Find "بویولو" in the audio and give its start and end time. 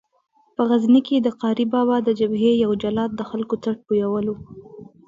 3.87-4.35